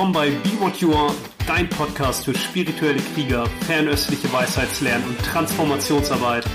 [0.00, 1.14] willkommen bei Be What You Are,
[1.46, 6.46] dein Podcast für spirituelle Krieger, fernöstliche Weisheitslernen und Transformationsarbeit.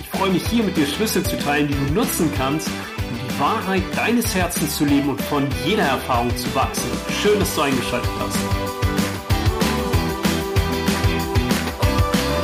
[0.00, 3.38] Ich freue mich hier mit dir Schlüssel zu teilen, die du nutzen kannst, um die
[3.40, 6.90] Wahrheit deines Herzens zu leben und von jeder Erfahrung zu wachsen.
[7.22, 8.38] Schön, dass du eingeschaltet hast.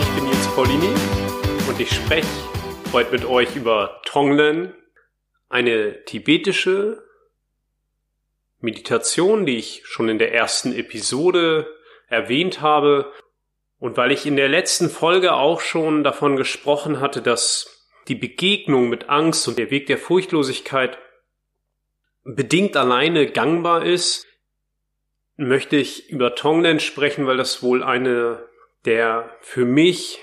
[0.01, 0.95] Ich bin jetzt Paulini
[1.69, 2.29] und ich spreche
[2.93, 4.75] heute mit euch über Tonglen,
[5.49, 7.03] eine tibetische
[8.61, 11.67] Meditation, die ich schon in der ersten Episode
[12.09, 13.13] erwähnt habe.
[13.79, 18.89] Und weil ich in der letzten Folge auch schon davon gesprochen hatte, dass die Begegnung
[18.89, 20.99] mit Angst und der Weg der Furchtlosigkeit
[22.25, 24.27] bedingt alleine gangbar ist,
[25.37, 28.47] möchte ich über Tonglen sprechen, weil das wohl eine
[28.85, 30.21] der für mich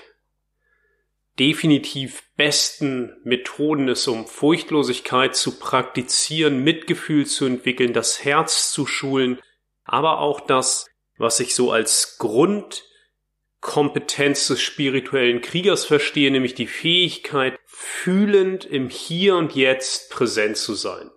[1.38, 9.38] definitiv besten Methoden ist, um Furchtlosigkeit zu praktizieren, Mitgefühl zu entwickeln, das Herz zu schulen,
[9.84, 17.58] aber auch das, was ich so als Grundkompetenz des spirituellen Kriegers verstehe, nämlich die Fähigkeit,
[17.66, 21.10] fühlend im Hier und Jetzt präsent zu sein.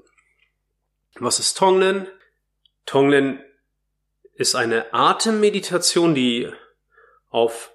[1.20, 2.08] Was ist Tonglen?
[2.86, 3.44] Tonglen
[4.34, 6.50] ist eine Atemmeditation, die
[7.30, 7.72] auf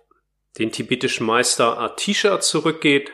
[0.59, 3.12] den tibetischen Meister Atisha zurückgeht,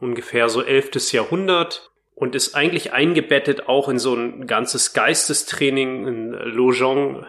[0.00, 6.06] ungefähr so elftes Jahrhundert und ist eigentlich eingebettet auch in so ein ganzes Geistestraining.
[6.06, 7.26] In Lojong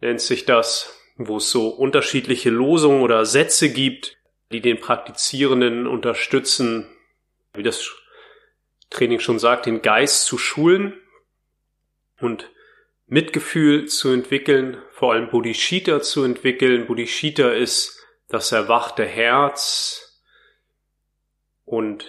[0.00, 4.18] nennt sich das, wo es so unterschiedliche Losungen oder Sätze gibt,
[4.52, 6.86] die den Praktizierenden unterstützen,
[7.54, 7.90] wie das
[8.90, 10.94] Training schon sagt, den Geist zu schulen
[12.20, 12.50] und
[13.06, 16.86] Mitgefühl zu entwickeln, vor allem Bodhicitta zu entwickeln.
[16.86, 17.99] Bodhicitta ist
[18.30, 20.22] das erwachte Herz
[21.64, 22.06] und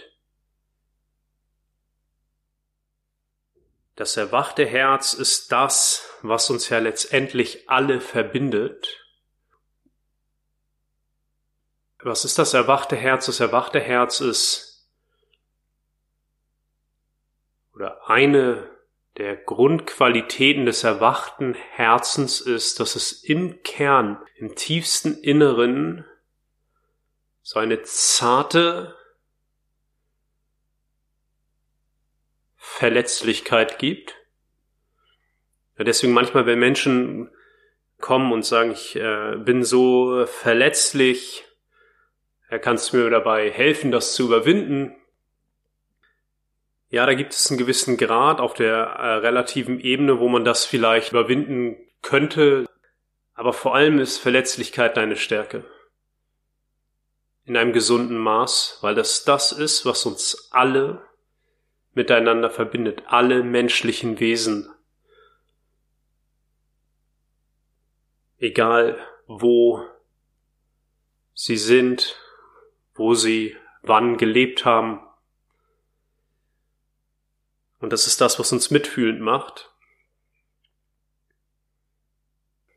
[3.96, 9.04] das erwachte Herz ist das, was uns ja letztendlich alle verbindet.
[12.04, 13.26] Was ist das erwachte Herz?
[13.26, 14.88] Das erwachte Herz ist
[17.74, 18.70] oder eine
[19.18, 26.06] der Grundqualitäten des erwachten Herzens ist, dass es im Kern, im tiefsten Inneren
[27.52, 28.96] so eine zarte
[32.56, 34.16] Verletzlichkeit gibt.
[35.78, 37.30] Ja, deswegen manchmal, wenn Menschen
[38.00, 41.44] kommen und sagen, ich äh, bin so verletzlich,
[42.48, 44.96] er kannst mir dabei helfen, das zu überwinden.
[46.88, 50.64] Ja, da gibt es einen gewissen Grad auf der äh, relativen Ebene, wo man das
[50.64, 52.66] vielleicht überwinden könnte.
[53.34, 55.66] Aber vor allem ist Verletzlichkeit deine Stärke
[57.46, 61.08] in einem gesunden Maß, weil das das ist, was uns alle
[61.94, 64.70] miteinander verbindet, alle menschlichen Wesen.
[68.38, 68.98] Egal
[69.28, 69.86] wo
[71.34, 72.20] sie sind,
[72.96, 75.00] wo sie wann gelebt haben.
[77.80, 79.74] Und das ist das, was uns mitfühlend macht.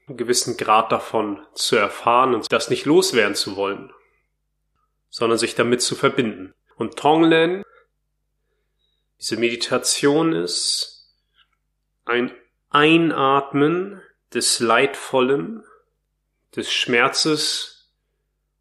[0.06, 3.92] Einen gewissen Grad davon zu erfahren und das nicht loswerden zu wollen
[5.14, 6.54] sondern sich damit zu verbinden.
[6.74, 7.62] Und Tonglen,
[9.20, 11.14] diese Meditation ist
[12.04, 12.32] ein
[12.70, 14.02] Einatmen
[14.32, 15.62] des Leidvollen,
[16.56, 17.92] des Schmerzes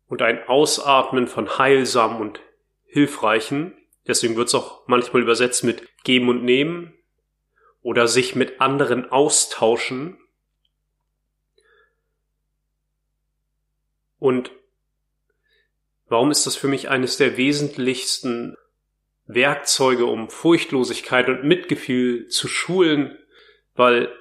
[0.07, 2.39] und ein Ausatmen von Heilsam und
[2.85, 3.75] Hilfreichen.
[4.05, 6.93] Deswegen wird es auch manchmal übersetzt mit geben und nehmen
[7.81, 10.19] oder sich mit anderen austauschen.
[14.19, 14.51] Und
[16.13, 18.55] Warum ist das für mich eines der wesentlichsten
[19.25, 23.17] Werkzeuge, um Furchtlosigkeit und Mitgefühl zu schulen?
[23.73, 24.13] Weil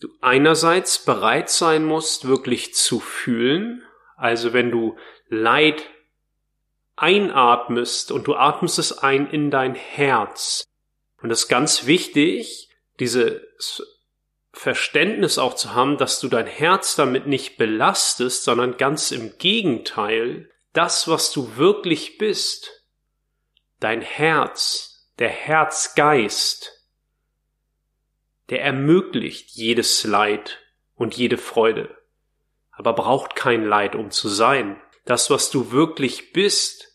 [0.00, 3.82] du einerseits bereit sein musst, wirklich zu fühlen.
[4.18, 4.98] Also wenn du
[5.30, 5.88] Leid
[6.96, 10.64] einatmest und du atmest es ein in dein Herz.
[11.22, 12.68] Und das ist ganz wichtig,
[12.98, 13.82] dieses
[14.52, 20.50] Verständnis auch zu haben, dass du dein Herz damit nicht belastest, sondern ganz im Gegenteil,
[20.72, 22.84] das, was du wirklich bist,
[23.80, 26.86] dein Herz, der Herzgeist,
[28.50, 30.58] der ermöglicht jedes Leid
[30.94, 31.96] und jede Freude,
[32.72, 34.80] aber braucht kein Leid, um zu sein.
[35.04, 36.88] Das, was du wirklich bist,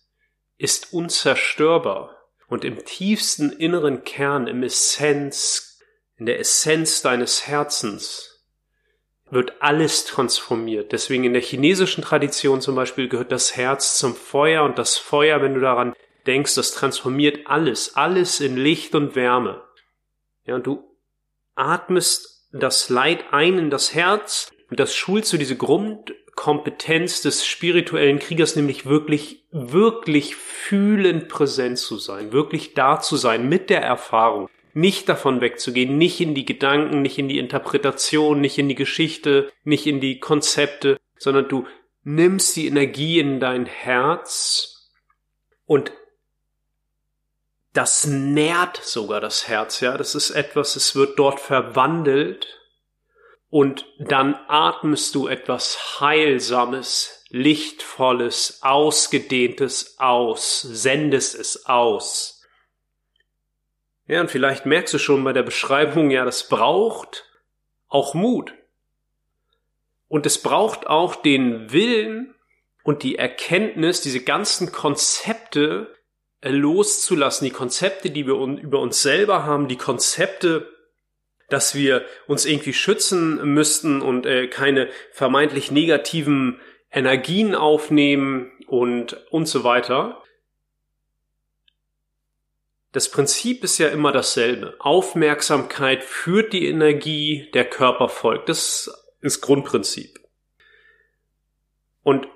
[0.57, 2.15] ist unzerstörbar
[2.47, 5.79] und im tiefsten inneren Kern, im Essenz,
[6.17, 8.34] in der Essenz deines Herzens
[9.29, 10.91] wird alles transformiert.
[10.91, 15.41] Deswegen in der chinesischen Tradition zum Beispiel gehört das Herz zum Feuer und das Feuer,
[15.41, 15.93] wenn du daran
[16.27, 19.63] denkst, das transformiert alles, alles in Licht und Wärme.
[20.45, 20.83] Ja, und du
[21.55, 28.19] atmest das Leid ein in das Herz und das schult so diese Grundkompetenz des spirituellen
[28.19, 34.49] Kriegers, nämlich wirklich, wirklich fühlend präsent zu sein, wirklich da zu sein mit der Erfahrung,
[34.75, 39.49] nicht davon wegzugehen, nicht in die Gedanken, nicht in die Interpretation, nicht in die Geschichte,
[39.63, 41.65] nicht in die Konzepte, sondern du
[42.03, 44.91] nimmst die Energie in dein Herz
[45.65, 45.93] und
[47.71, 49.97] das nährt sogar das Herz, ja.
[49.97, 52.59] Das ist etwas, es wird dort verwandelt
[53.49, 62.34] und dann atmest du etwas Heilsames, Lichtvolles, Ausgedehntes aus, sendest es aus.
[64.07, 67.25] Ja, und vielleicht merkst du schon bei der Beschreibung, ja, das braucht
[67.87, 68.53] auch Mut.
[70.07, 72.35] Und es braucht auch den Willen
[72.83, 75.95] und die Erkenntnis, diese ganzen Konzepte
[76.41, 80.71] äh, loszulassen, die Konzepte, die wir über uns selber haben, die Konzepte,
[81.49, 86.61] dass wir uns irgendwie schützen müssten und äh, keine vermeintlich negativen
[86.91, 90.23] Energien aufnehmen und und so weiter.
[92.95, 94.77] Das Prinzip ist ja immer dasselbe.
[94.79, 98.47] Aufmerksamkeit führt die Energie, der Körper folgt.
[98.47, 98.89] Das
[99.19, 100.17] ist Grundprinzip.
[102.03, 102.29] Und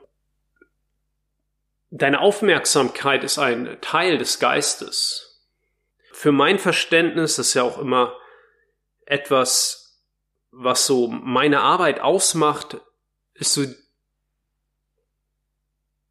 [1.92, 5.42] Deine Aufmerksamkeit ist ein Teil des Geistes.
[6.12, 8.14] Für mein Verständnis ist ja auch immer
[9.06, 10.00] etwas,
[10.52, 12.78] was so meine Arbeit ausmacht,
[13.34, 13.64] ist so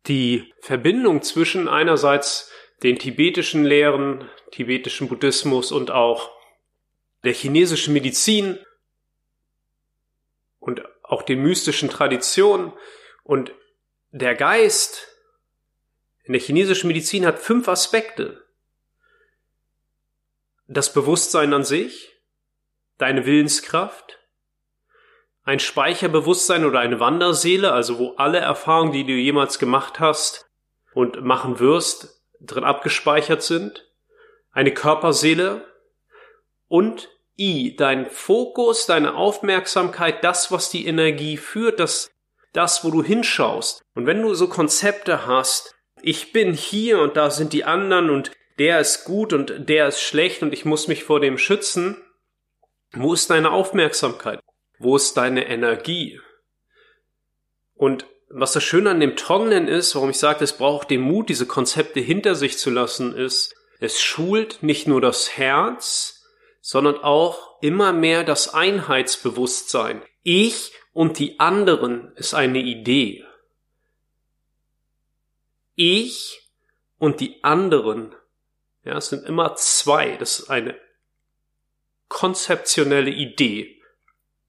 [0.07, 2.51] die Verbindung zwischen einerseits
[2.83, 6.31] den tibetischen Lehren, tibetischen Buddhismus und auch
[7.25, 8.59] der chinesischen Medizin
[10.59, 12.73] und auch den mystischen Traditionen
[13.25, 13.53] und
[14.11, 15.09] der Geist
[16.23, 18.45] in der chinesischen Medizin hat fünf Aspekte.
[20.67, 22.13] Das Bewusstsein an sich,
[22.99, 24.19] deine Willenskraft,
[25.45, 30.51] ein Speicherbewusstsein oder eine Wanderseele, also wo alle Erfahrungen, die du jemals gemacht hast
[30.93, 33.87] und machen wirst, drin abgespeichert sind,
[34.53, 35.67] eine Körperseele
[36.69, 37.09] und
[37.39, 42.11] I, dein Fokus, deine Aufmerksamkeit, das, was die Energie führt, das,
[42.53, 43.83] das, wo du hinschaust.
[43.95, 48.33] Und wenn du so Konzepte hast, ich bin hier und da sind die anderen und
[48.59, 51.97] der ist gut und der ist schlecht und ich muss mich vor dem schützen.
[52.93, 54.41] Wo ist deine Aufmerksamkeit?
[54.79, 56.21] Wo ist deine Energie?
[57.75, 61.29] Und was das Schöne an dem Tonglen ist, warum ich sage, es braucht den Mut,
[61.29, 66.25] diese Konzepte hinter sich zu lassen, ist, es schult nicht nur das Herz,
[66.61, 70.03] sondern auch immer mehr das Einheitsbewusstsein.
[70.23, 73.25] Ich und die anderen ist eine Idee
[75.79, 76.43] ich
[76.99, 78.15] und die anderen.
[78.85, 80.17] Ja, es sind immer zwei.
[80.17, 80.77] Das ist eine
[82.09, 83.78] konzeptionelle Idee.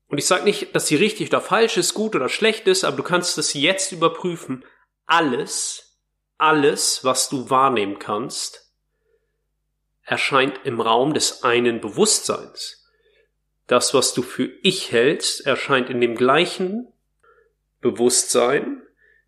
[0.10, 2.98] Und ich sage nicht, dass sie richtig oder falsch ist, gut oder schlecht ist, aber
[2.98, 4.66] du kannst es jetzt überprüfen.
[5.06, 5.98] Alles,
[6.38, 8.74] alles, was du wahrnehmen kannst,
[10.04, 12.90] erscheint im Raum des einen Bewusstseins.
[13.68, 16.92] Das, was du für ich hältst, erscheint in dem gleichen
[17.80, 18.82] Bewusstsein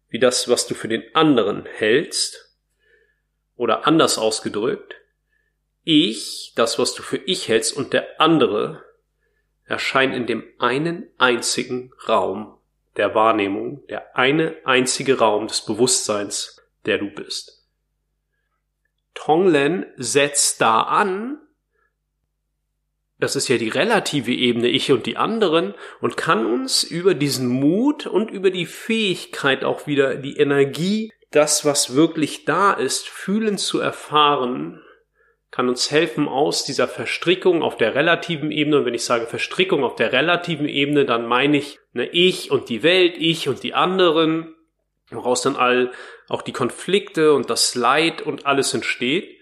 [0.10, 2.52] wie das, was du für den anderen hältst,
[3.56, 4.96] oder anders ausgedrückt,
[5.84, 8.84] ich, das, was du für ich hältst, und der andere
[9.72, 12.58] erscheinen in dem einen einzigen Raum
[12.98, 17.66] der Wahrnehmung, der eine einzige Raum des Bewusstseins, der du bist.
[19.14, 21.40] Tonglen setzt da an,
[23.18, 27.48] das ist ja die relative Ebene, ich und die anderen, und kann uns über diesen
[27.48, 33.58] Mut und über die Fähigkeit auch wieder die Energie, das, was wirklich da ist, fühlen
[33.58, 34.82] zu erfahren,
[35.52, 38.78] kann uns helfen aus dieser Verstrickung auf der relativen Ebene.
[38.78, 42.70] Und wenn ich sage Verstrickung auf der relativen Ebene, dann meine ich ne, ich und
[42.70, 44.56] die Welt, ich und die anderen,
[45.10, 45.92] woraus dann all
[46.30, 49.42] auch die Konflikte und das Leid und alles entsteht.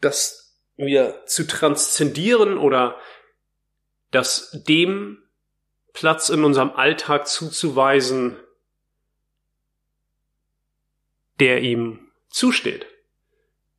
[0.00, 2.96] Das wieder zu transzendieren oder
[4.10, 5.22] das dem
[5.92, 8.38] Platz in unserem Alltag zuzuweisen,
[11.40, 12.86] der ihm zusteht.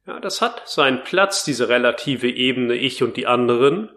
[0.10, 3.92] Ja, das hat seinen Platz, diese relative Ebene Ich und die anderen.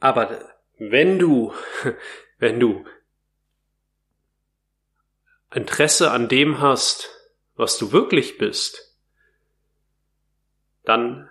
[0.00, 0.40] Aber
[0.78, 1.52] wenn du,
[2.38, 2.82] wenn du
[5.54, 7.10] Interesse an dem hast,
[7.56, 8.96] was du wirklich bist,
[10.84, 11.28] dann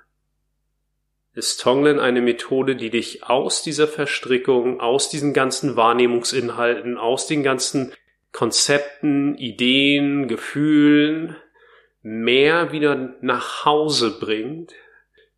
[1.34, 7.41] ist Tonglen eine Methode, die dich aus dieser Verstrickung, aus diesen ganzen Wahrnehmungsinhalten, aus den
[7.41, 7.96] ganzen
[8.31, 11.36] Konzepten, Ideen, Gefühlen
[12.01, 14.74] mehr wieder nach Hause bringt,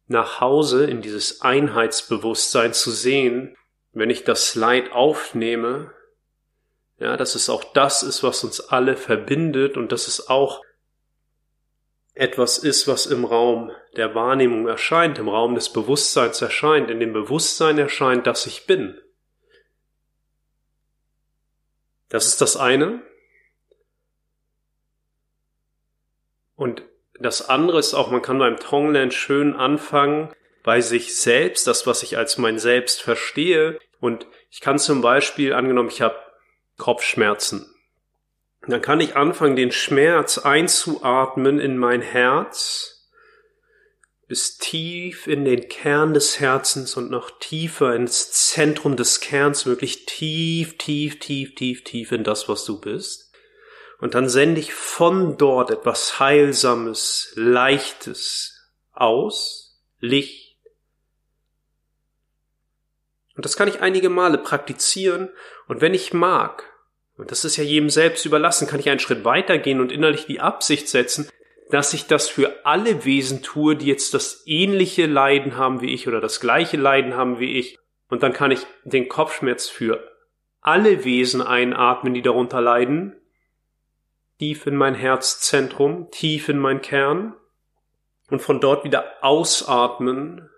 [0.08, 3.55] nach Hause in dieses Einheitsbewusstsein zu sehen,
[3.91, 5.91] wenn ich das Leid aufnehme,
[6.98, 10.62] ja, dass es auch das ist, was uns alle verbindet und dass es auch
[12.13, 17.13] etwas ist, was im Raum der Wahrnehmung erscheint, im Raum des Bewusstseins erscheint, in dem
[17.13, 19.00] Bewusstsein erscheint, dass ich bin.
[22.10, 23.01] Das ist das eine.
[26.63, 26.84] Und
[27.20, 32.03] das andere ist auch, man kann beim Tonglen schön anfangen, bei sich selbst, das, was
[32.03, 33.79] ich als mein Selbst verstehe.
[34.00, 36.15] Und ich kann zum Beispiel, angenommen, ich habe
[36.77, 37.70] Kopfschmerzen.
[38.65, 43.10] Dann kann ich anfangen, den Schmerz einzuatmen in mein Herz,
[44.29, 50.05] bis tief in den Kern des Herzens und noch tiefer ins Zentrum des Kerns, wirklich
[50.05, 53.32] tief, tief, tief, tief, tief in das, was du bist.
[54.03, 60.57] Und dann sende ich von dort etwas Heilsames, Leichtes aus, Licht.
[63.38, 65.29] Und das kann ich einige Male praktizieren.
[65.69, 66.65] Und wenn ich mag,
[67.15, 70.41] und das ist ja jedem selbst überlassen, kann ich einen Schritt weitergehen und innerlich die
[70.41, 71.29] Absicht setzen,
[71.69, 76.10] dass ich das für alle Wesen tue, die jetzt das ähnliche Leiden haben wie ich
[76.10, 77.79] oder das gleiche Leiden haben wie ich.
[78.10, 80.12] Und dann kann ich den Kopfschmerz für
[80.60, 83.15] alle Wesen einatmen, die darunter leiden,
[84.43, 87.33] tief in mein Herzzentrum, tief in mein Kern
[88.29, 90.50] und von dort wieder ausatmen,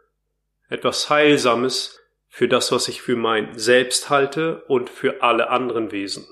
[0.69, 6.25] etwas Heilsames für das, was ich für mein Selbst halte und für alle anderen Wesen.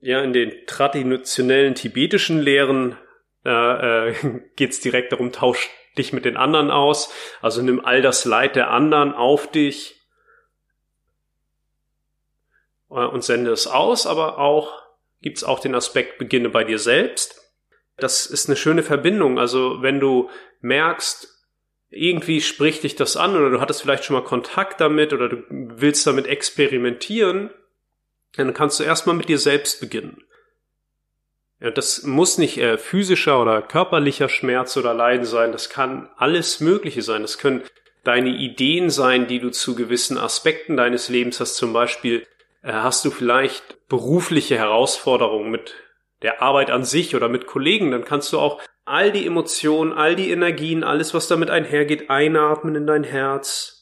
[0.00, 2.98] Ja, in den traditionellen tibetischen Lehren
[3.46, 7.10] äh, äh, geht es direkt darum, tausch dich mit den anderen aus.
[7.40, 10.02] Also nimm all das Leid der anderen auf dich
[12.90, 14.87] äh, und sende es aus, aber auch
[15.22, 17.40] gibt es auch den Aspekt, beginne bei dir selbst.
[17.96, 19.38] Das ist eine schöne Verbindung.
[19.38, 21.28] Also wenn du merkst,
[21.90, 25.42] irgendwie spricht dich das an oder du hattest vielleicht schon mal Kontakt damit oder du
[25.48, 27.50] willst damit experimentieren,
[28.36, 30.22] dann kannst du erstmal mit dir selbst beginnen.
[31.60, 36.60] Ja, das muss nicht äh, physischer oder körperlicher Schmerz oder Leiden sein, das kann alles
[36.60, 37.22] Mögliche sein.
[37.22, 37.64] Das können
[38.04, 41.56] deine Ideen sein, die du zu gewissen Aspekten deines Lebens hast.
[41.56, 42.26] Zum Beispiel
[42.62, 45.74] äh, hast du vielleicht berufliche Herausforderungen mit
[46.22, 50.16] der Arbeit an sich oder mit Kollegen, dann kannst du auch all die Emotionen, all
[50.16, 53.78] die Energien, alles, was damit einhergeht, einatmen in dein Herz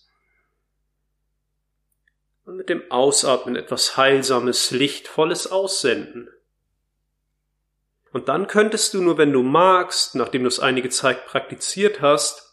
[2.45, 6.29] und mit dem Ausatmen etwas Heilsames, Lichtvolles aussenden.
[8.13, 12.46] Und dann könntest du nur, wenn du magst, nachdem du es einige Zeit praktiziert hast,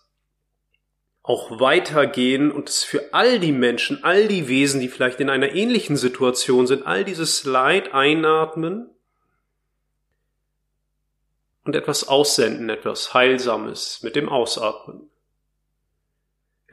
[1.23, 5.53] auch weitergehen und es für all die Menschen, all die Wesen, die vielleicht in einer
[5.53, 8.89] ähnlichen Situation sind, all dieses Leid einatmen
[11.63, 15.09] und etwas aussenden, etwas Heilsames mit dem Ausatmen.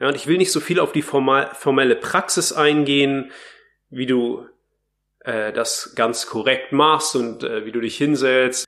[0.01, 3.31] Ja, und ich will nicht so viel auf die formelle Praxis eingehen,
[3.89, 4.45] wie du
[5.19, 8.65] äh, das ganz korrekt machst und äh, wie du dich hinsetzt.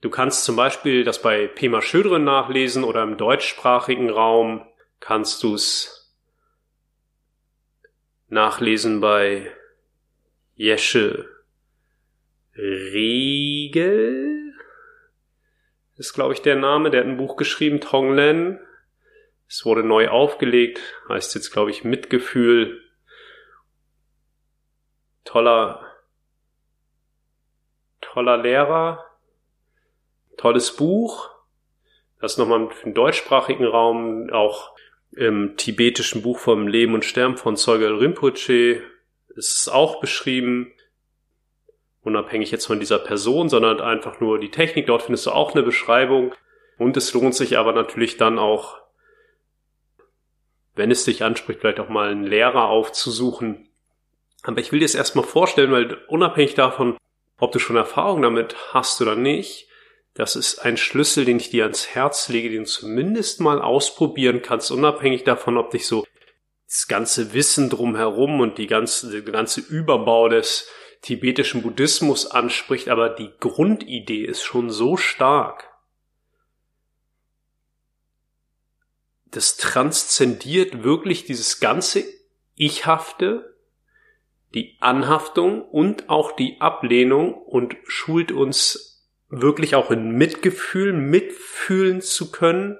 [0.00, 4.67] Du kannst zum Beispiel das bei Pema Schödrin nachlesen oder im deutschsprachigen Raum
[5.00, 6.14] kannst du es
[8.28, 9.52] nachlesen bei
[10.54, 11.28] Jesche
[12.56, 14.54] Riegel.
[15.96, 16.90] Ist, glaube ich, der Name.
[16.90, 18.60] Der hat ein Buch geschrieben, Tonglen.
[19.48, 22.82] Es wurde neu aufgelegt, heißt jetzt, glaube ich, Mitgefühl.
[25.24, 25.86] Toller,
[28.00, 29.04] toller Lehrer,
[30.36, 31.30] tolles Buch.
[32.20, 34.74] Das nochmal für den deutschsprachigen Raum, auch
[35.12, 38.82] im tibetischen Buch vom Leben und Sterben von Zeugel Rinpoche
[39.36, 40.72] ist es auch beschrieben.
[42.02, 44.86] Unabhängig jetzt von dieser Person, sondern einfach nur die Technik.
[44.86, 46.34] Dort findest du auch eine Beschreibung.
[46.78, 48.78] Und es lohnt sich aber natürlich dann auch
[50.78, 53.68] wenn es dich anspricht, vielleicht auch mal einen Lehrer aufzusuchen.
[54.44, 56.96] Aber ich will dir es erstmal vorstellen, weil unabhängig davon,
[57.38, 59.67] ob du schon Erfahrung damit hast oder nicht,
[60.18, 64.42] das ist ein Schlüssel, den ich dir ans Herz lege, den du zumindest mal ausprobieren
[64.42, 66.04] kannst, unabhängig davon, ob dich so
[66.66, 70.68] das ganze Wissen drumherum und die ganze, der ganze Überbau des
[71.02, 75.70] tibetischen Buddhismus anspricht, aber die Grundidee ist schon so stark,
[79.26, 82.02] das transzendiert wirklich dieses ganze
[82.56, 83.56] Ichhafte,
[84.52, 88.97] die Anhaftung und auch die Ablehnung und schult uns
[89.28, 92.78] wirklich auch in Mitgefühl, mitfühlen zu können,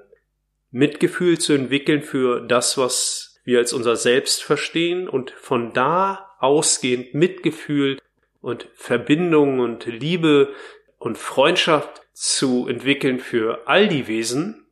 [0.71, 7.13] Mitgefühl zu entwickeln für das, was wir als unser Selbst verstehen und von da ausgehend
[7.13, 7.99] Mitgefühl
[8.41, 10.53] und Verbindung und Liebe
[10.97, 14.65] und Freundschaft zu entwickeln für all die Wesen,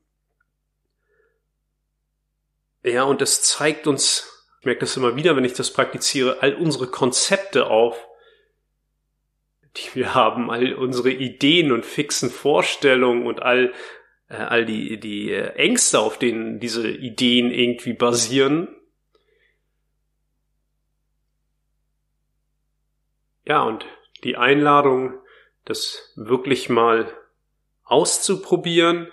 [2.83, 6.87] ja, und es zeigt uns merke das immer wieder, wenn ich das praktiziere, all unsere
[6.87, 8.07] Konzepte auf,
[9.77, 13.73] die wir haben, all unsere Ideen und fixen Vorstellungen und all,
[14.29, 18.67] äh, all die, die äh, Ängste, auf denen diese Ideen irgendwie basieren.
[23.45, 23.85] Ja, und
[24.23, 25.19] die Einladung,
[25.65, 27.13] das wirklich mal
[27.83, 29.11] auszuprobieren.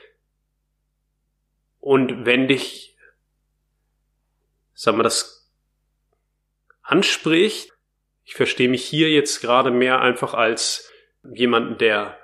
[1.80, 2.96] Und wenn dich,
[4.72, 5.52] sagen wir das,
[6.82, 7.73] anspricht,
[8.24, 10.90] ich verstehe mich hier jetzt gerade mehr einfach als
[11.22, 12.18] jemanden, der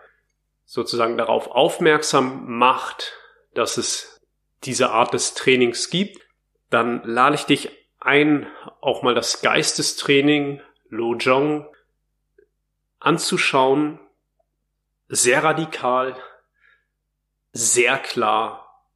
[0.64, 3.12] sozusagen darauf aufmerksam macht,
[3.54, 4.20] dass es
[4.64, 6.20] diese Art des Trainings gibt,
[6.70, 8.46] dann lade ich dich ein,
[8.80, 11.66] auch mal das Geistestraining Lojong
[12.98, 13.98] anzuschauen.
[15.08, 16.16] Sehr radikal,
[17.52, 18.86] sehr klar,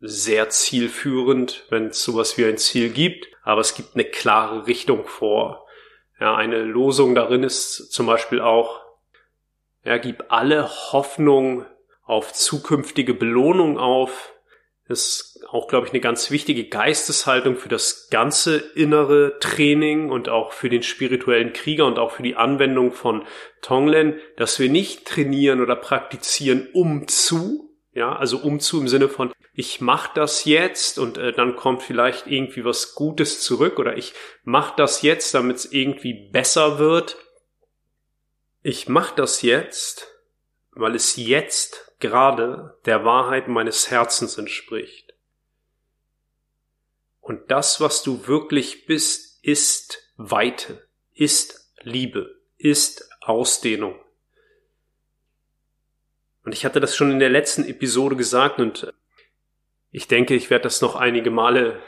[0.00, 5.06] sehr zielführend, wenn es sowas wie ein Ziel gibt, aber es gibt eine klare Richtung
[5.06, 5.66] vor.
[6.22, 8.80] Ja, eine Losung darin ist zum Beispiel auch,
[9.84, 11.66] ja, gib alle Hoffnung
[12.04, 14.32] auf zukünftige Belohnung auf.
[14.86, 20.28] Das ist auch, glaube ich, eine ganz wichtige Geisteshaltung für das ganze innere Training und
[20.28, 23.26] auch für den spirituellen Krieger und auch für die Anwendung von
[23.60, 29.08] Tonglen, dass wir nicht trainieren oder praktizieren um zu, ja, also um zu im Sinne
[29.08, 33.96] von ich mach das jetzt und äh, dann kommt vielleicht irgendwie was Gutes zurück oder
[33.96, 37.16] ich mach das jetzt, damit es irgendwie besser wird.
[38.62, 40.08] Ich mach das jetzt,
[40.70, 45.12] weil es jetzt gerade der Wahrheit meines Herzens entspricht.
[47.20, 53.96] Und das, was du wirklich bist, ist Weite, ist Liebe, ist Ausdehnung.
[56.44, 58.92] Und ich hatte das schon in der letzten Episode gesagt und äh,
[59.90, 61.82] ich denke, ich werde das noch einige Male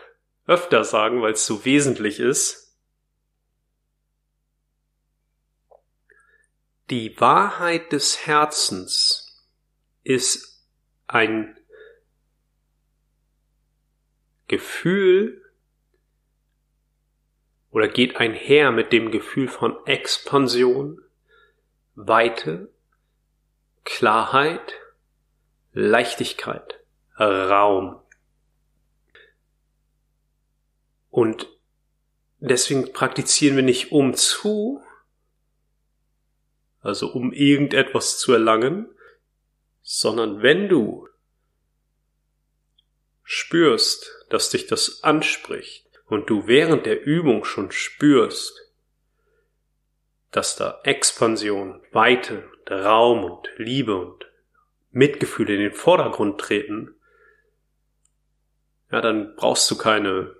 [0.47, 2.77] öfter sagen, weil es so wesentlich ist.
[6.91, 9.43] Die Wahrheit des Herzens
[10.03, 10.63] ist
[11.07, 11.57] ein
[14.49, 15.43] Gefühl
[17.71, 21.01] oder geht einher mit dem Gefühl von Expansion,
[21.95, 22.74] Weite,
[23.85, 24.75] Klarheit,
[25.73, 26.81] Leichtigkeit.
[27.19, 28.01] Raum.
[31.11, 31.49] Und
[32.39, 34.83] deswegen praktizieren wir nicht um zu,
[36.81, 38.89] also um irgendetwas zu erlangen,
[39.83, 41.09] sondern wenn du
[43.23, 48.73] spürst, dass dich das anspricht und du während der Übung schon spürst,
[50.31, 54.27] dass da Expansion, Weite, Raum und Liebe und
[54.91, 56.95] Mitgefühl in den Vordergrund treten,
[58.91, 60.37] ja, dann brauchst du keine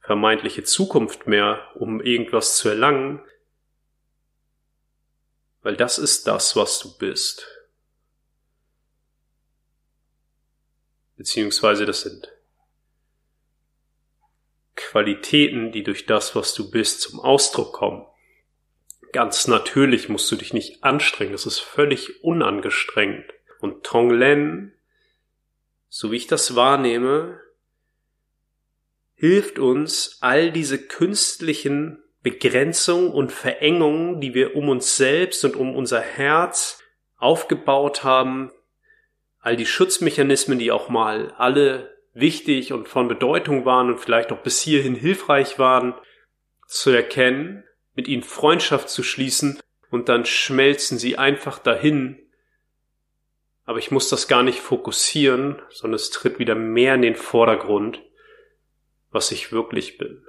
[0.00, 3.22] vermeintliche Zukunft mehr, um irgendwas zu erlangen,
[5.62, 7.46] weil das ist das, was du bist.
[11.16, 12.32] Beziehungsweise das sind
[14.74, 18.06] Qualitäten, die durch das, was du bist, zum Ausdruck kommen.
[19.12, 23.26] Ganz natürlich musst du dich nicht anstrengen, das ist völlig unangestrengt.
[23.60, 24.72] Und Tonglen
[25.94, 27.38] so wie ich das wahrnehme,
[29.14, 35.76] hilft uns, all diese künstlichen Begrenzungen und Verengungen, die wir um uns selbst und um
[35.76, 36.82] unser Herz
[37.18, 38.50] aufgebaut haben,
[39.40, 44.40] all die Schutzmechanismen, die auch mal alle wichtig und von Bedeutung waren und vielleicht auch
[44.40, 45.92] bis hierhin hilfreich waren,
[46.66, 52.22] zu erkennen, mit ihnen Freundschaft zu schließen und dann schmelzen sie einfach dahin
[53.64, 58.02] aber ich muss das gar nicht fokussieren, sondern es tritt wieder mehr in den Vordergrund,
[59.10, 60.26] was ich wirklich bin.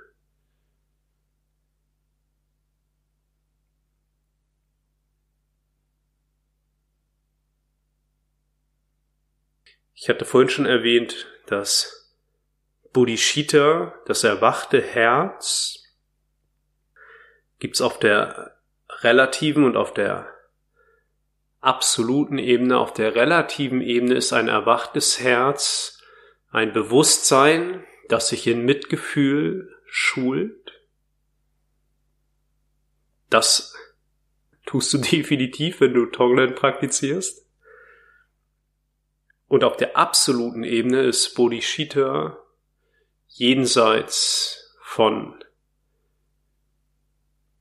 [9.95, 12.15] Ich hatte vorhin schon erwähnt, dass
[12.91, 15.82] Bodhicitta, das erwachte Herz,
[17.63, 18.57] gibt's auf der
[18.89, 20.27] relativen und auf der
[21.61, 26.03] absoluten Ebene, auf der relativen Ebene ist ein erwachtes Herz,
[26.51, 30.73] ein Bewusstsein, das sich in Mitgefühl schult.
[33.29, 33.73] Das
[34.65, 37.47] tust du definitiv, wenn du Tonglen praktizierst.
[39.47, 42.43] Und auf der absoluten Ebene ist Bodhicitta
[43.29, 45.41] jenseits von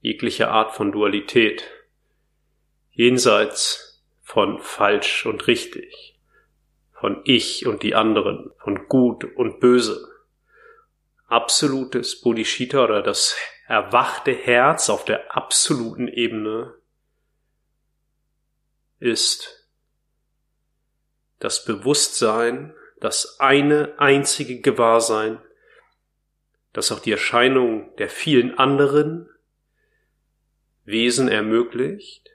[0.03, 1.71] jeglicher Art von Dualität,
[2.91, 6.19] jenseits von falsch und richtig,
[6.93, 10.09] von ich und die anderen, von gut und böse.
[11.29, 13.35] absolutes Bodhisattva oder das
[13.67, 16.75] erwachte Herz auf der absoluten Ebene
[18.99, 19.67] ist
[21.39, 25.41] das Bewusstsein, das eine einzige Gewahrsein,
[26.75, 29.32] das auch die Erscheinung der vielen anderen
[30.85, 32.31] Wesen ermöglicht,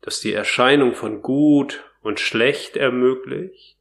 [0.00, 3.76] das die Erscheinung von gut und schlecht ermöglicht,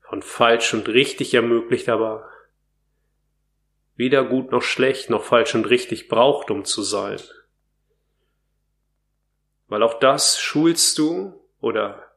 [0.00, 2.28] von falsch und richtig ermöglicht, aber
[3.94, 7.20] weder gut noch schlecht noch falsch und richtig braucht, um zu sein.
[9.66, 12.10] Weil auch das schulst du oder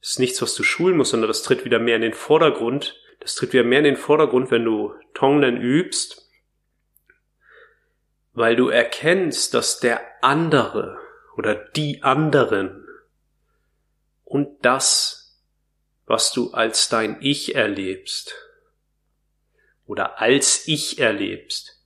[0.00, 3.00] ist nichts, was du schulen musst, sondern das tritt wieder mehr in den Vordergrund.
[3.20, 6.25] Das tritt wieder mehr in den Vordergrund, wenn du Tonglen übst,
[8.36, 10.98] weil du erkennst, dass der andere
[11.36, 12.86] oder die anderen
[14.24, 15.26] und das
[16.06, 18.34] was du als dein Ich erlebst
[19.86, 21.82] oder als Ich erlebst,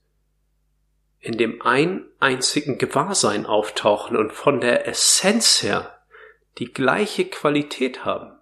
[1.19, 5.99] in dem ein einzigen Gewahrsein auftauchen und von der Essenz her
[6.57, 8.37] die gleiche Qualität haben.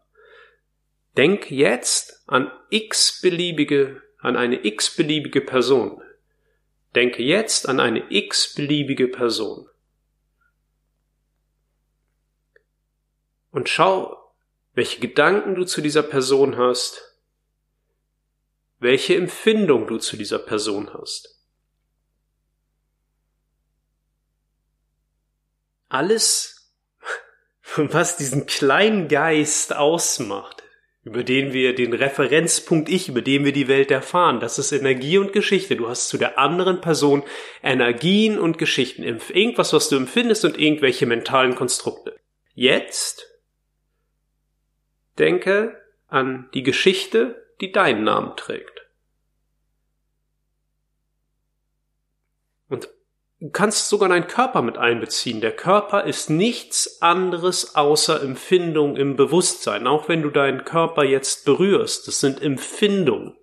[1.16, 6.02] Denk jetzt an x beliebige, an eine x beliebige Person.
[6.96, 9.70] Denke jetzt an eine x beliebige Person.
[13.52, 14.34] Und schau,
[14.74, 17.10] welche Gedanken du zu dieser Person hast,
[18.80, 21.38] welche Empfindung du zu dieser Person hast.
[25.90, 26.72] Alles,
[27.76, 30.59] was diesen kleinen Geist ausmacht,
[31.04, 35.18] über den wir den Referenzpunkt Ich, über den wir die Welt erfahren, das ist Energie
[35.18, 35.76] und Geschichte.
[35.76, 37.24] Du hast zu der anderen Person
[37.64, 42.20] Energien und Geschichten, irgendwas, was du empfindest und irgendwelche mentalen Konstrukte.
[42.54, 43.30] Jetzt
[45.20, 48.88] Denke an die Geschichte, die deinen Namen trägt.
[52.70, 52.88] Und du
[53.52, 55.42] kannst sogar deinen Körper mit einbeziehen.
[55.42, 59.88] Der Körper ist nichts anderes außer Empfindung im Bewusstsein.
[59.88, 63.38] Auch wenn du deinen Körper jetzt berührst, das sind Empfindungen.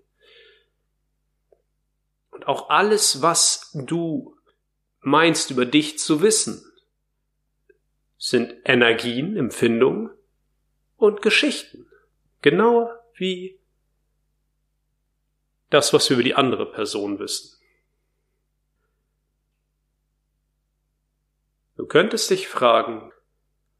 [2.30, 4.36] Und auch alles, was du
[5.00, 6.62] meinst über dich zu wissen,
[8.18, 10.10] sind Energien, Empfindungen,
[10.96, 11.86] und Geschichten.
[12.42, 13.58] Genau wie
[15.70, 17.55] das, was wir über die andere Person wissen.
[21.76, 23.12] Du könntest dich fragen,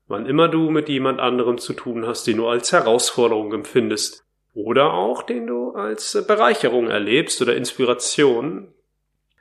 [0.06, 4.94] wann immer du mit jemand anderem zu tun hast, den du als Herausforderung empfindest, oder
[4.94, 8.72] auch den du als Bereicherung erlebst oder Inspiration,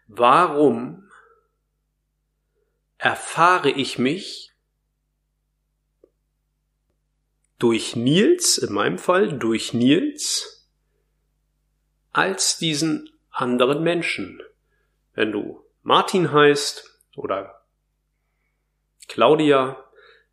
[0.07, 1.09] warum
[2.97, 4.51] erfahre ich mich
[7.59, 10.69] durch Nils, in meinem Fall durch Nils,
[12.11, 14.41] als diesen anderen Menschen.
[15.13, 17.54] Wenn du Martin heißt oder
[19.07, 19.83] Claudia,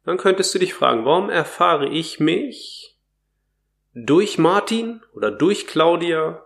[0.04, 2.96] dann könntest du dich fragen, warum erfahre ich mich
[3.94, 6.44] durch Martin oder durch Claudia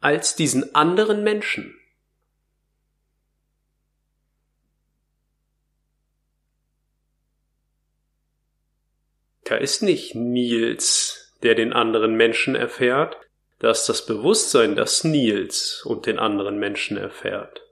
[0.00, 1.78] als diesen anderen Menschen?
[9.44, 13.16] Da ist nicht Nils, der den anderen Menschen erfährt,
[13.58, 17.62] da ist das Bewusstsein, das Nils und den anderen Menschen erfährt.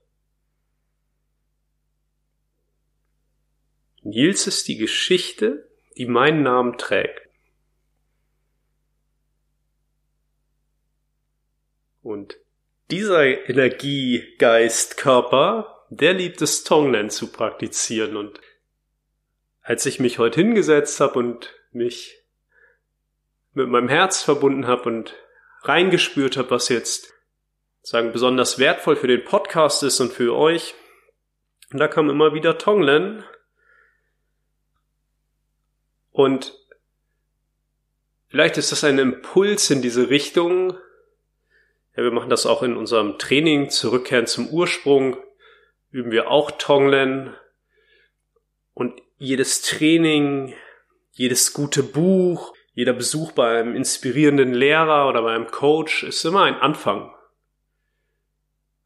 [4.02, 7.28] Nils ist die Geschichte, die meinen Namen trägt.
[12.02, 12.38] Und
[12.90, 18.40] dieser Energiegeist Körper, der liebt es Tonglen zu praktizieren und
[19.62, 22.16] als ich mich heute hingesetzt habe und mich
[23.52, 25.14] mit meinem Herz verbunden habe und
[25.62, 27.12] reingespürt habe, was jetzt
[27.82, 30.74] sagen besonders wertvoll für den Podcast ist und für euch.
[31.72, 33.24] Und da kam immer wieder Tonglen.
[36.20, 36.52] Und
[38.28, 40.74] vielleicht ist das ein Impuls in diese Richtung.
[41.96, 45.16] Ja, wir machen das auch in unserem Training, zurückkehren zum Ursprung,
[45.90, 47.34] üben wir auch Tonglen.
[48.74, 50.52] Und jedes Training
[51.12, 57.14] jedes gute Buch, jeder Besuch beim inspirierenden Lehrer oder beim Coach ist immer ein Anfang.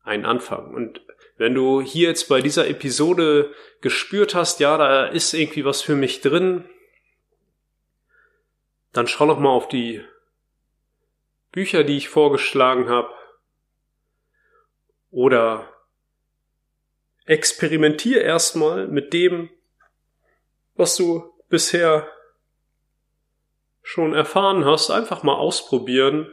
[0.04, 0.72] Ein Anfang.
[0.72, 1.00] Und
[1.36, 5.96] wenn du hier jetzt bei dieser Episode gespürt hast, ja, da ist irgendwie was für
[5.96, 6.64] mich drin,
[8.94, 10.04] dann schau noch mal auf die
[11.50, 13.12] Bücher, die ich vorgeschlagen habe.
[15.10, 15.72] Oder
[17.26, 19.50] experimentier erstmal mit dem,
[20.74, 22.10] was du bisher
[23.82, 26.32] schon erfahren hast, einfach mal ausprobieren.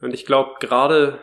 [0.00, 1.22] Und ich glaube, gerade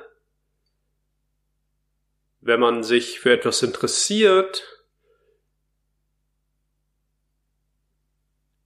[2.41, 4.63] wenn man sich für etwas interessiert,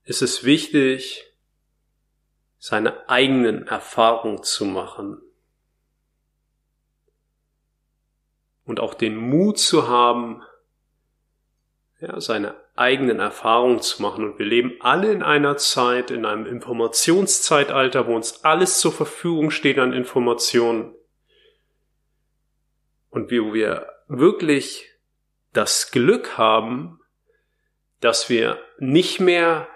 [0.06, 1.35] ist es wichtig,
[2.66, 5.22] seine eigenen Erfahrungen zu machen.
[8.64, 10.42] Und auch den Mut zu haben,
[12.00, 14.24] ja, seine eigenen Erfahrungen zu machen.
[14.24, 19.52] Und wir leben alle in einer Zeit, in einem Informationszeitalter, wo uns alles zur Verfügung
[19.52, 20.96] steht an Informationen.
[23.12, 24.90] Und wo wir wirklich
[25.54, 27.00] das Glück haben,
[28.00, 29.68] dass wir nicht mehr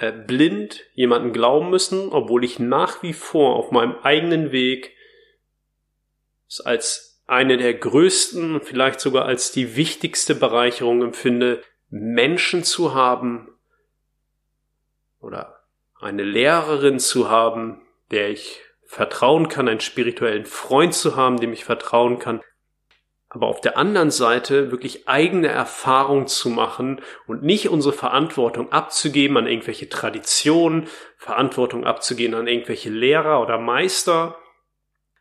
[0.00, 4.94] äh, blind jemanden glauben müssen, obwohl ich nach wie vor auf meinem eigenen Weg
[6.48, 13.48] es als eine der größten, vielleicht sogar als die wichtigste Bereicherung empfinde, Menschen zu haben
[15.20, 15.64] oder
[16.00, 21.64] eine Lehrerin zu haben, der ich vertrauen kann, einen spirituellen Freund zu haben, dem ich
[21.64, 22.40] vertrauen kann,
[23.30, 29.36] aber auf der anderen Seite wirklich eigene Erfahrung zu machen und nicht unsere Verantwortung abzugeben
[29.36, 34.36] an irgendwelche Traditionen, Verantwortung abzugeben an irgendwelche Lehrer oder Meister.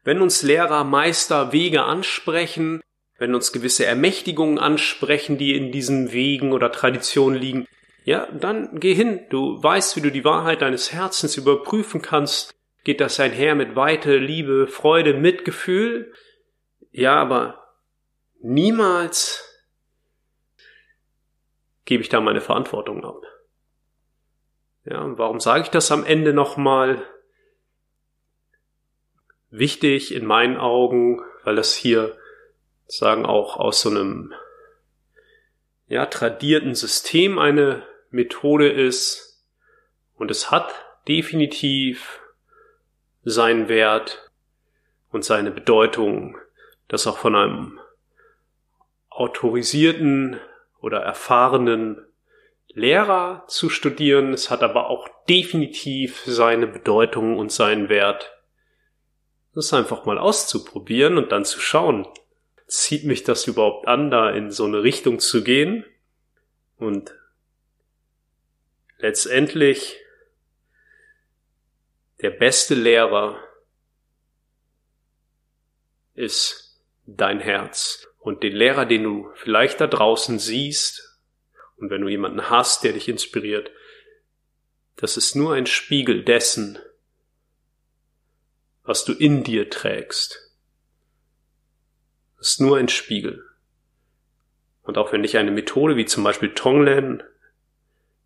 [0.04, 2.82] Wenn uns Lehrer, Meister Wege ansprechen,
[3.18, 7.68] wenn uns gewisse Ermächtigungen ansprechen, die in diesen Wegen oder Traditionen liegen,
[8.06, 9.26] ja, dann geh hin.
[9.30, 12.56] Du weißt, wie du die Wahrheit deines Herzens überprüfen kannst.
[12.86, 16.14] Geht das einher mit Weite, Liebe, Freude, Mitgefühl?
[16.92, 17.67] Ja, aber
[18.42, 19.44] Niemals
[21.86, 23.24] gebe ich da meine Verantwortung ab.
[24.86, 27.04] Ja, warum sage ich das am Ende nochmal?
[29.50, 32.18] Wichtig in meinen Augen, weil das hier
[32.86, 34.34] sagen auch aus so einem
[35.88, 39.46] ja, tradierten System eine Methode ist
[40.16, 40.74] und es hat
[41.08, 42.20] definitiv
[43.24, 44.32] seinen Wert
[45.12, 46.38] und seine Bedeutung,
[46.88, 47.80] das auch von einem
[49.20, 50.40] autorisierten
[50.80, 52.06] oder erfahrenen
[52.70, 54.34] Lehrer zu studieren.
[54.34, 58.32] Es hat aber auch definitiv seine Bedeutung und seinen Wert.
[59.54, 62.08] Das einfach mal auszuprobieren und dann zu schauen,
[62.68, 65.86] zieht mich das überhaupt an, da in so eine Richtung zu gehen?
[66.78, 67.16] Und
[69.00, 69.98] letztendlich
[72.22, 73.40] der beste Lehrer
[76.14, 81.18] ist dein Herz und den Lehrer, den du vielleicht da draußen siehst,
[81.78, 83.72] und wenn du jemanden hast, der dich inspiriert,
[84.98, 86.78] das ist nur ein Spiegel dessen,
[88.84, 90.52] was du in dir trägst.
[92.38, 93.46] Das ist nur ein Spiegel.
[94.82, 97.24] Und auch wenn dich eine Methode wie zum Beispiel Tonglen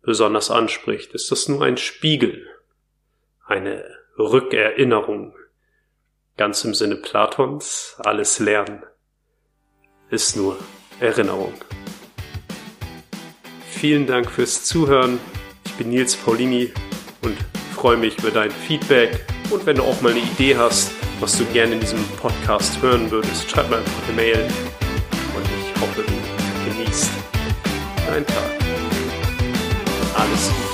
[0.00, 2.44] besonders anspricht, ist das nur ein Spiegel,
[3.46, 3.88] eine
[4.18, 5.36] Rückerinnerung.
[6.36, 8.82] Ganz im Sinne Platons, alles lernen
[10.12, 10.58] ist nur
[11.00, 11.54] Erinnerung.
[13.66, 15.18] Vielen Dank fürs Zuhören.
[15.64, 16.70] Ich bin Nils Paulini
[17.22, 17.36] und
[17.74, 19.24] freue mich über dein Feedback.
[19.50, 23.10] Und wenn du auch mal eine Idee hast, was du gerne in diesem Podcast hören
[23.10, 24.48] würdest, schreib mir einfach eine Mail.
[25.34, 27.10] Und ich hoffe, du genießt
[28.06, 28.58] deinen Tag.
[30.14, 30.71] Alles Gute.